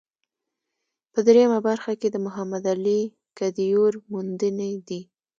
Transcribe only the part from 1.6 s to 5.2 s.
برخه کې د محمد علي کدیور موندنې دي.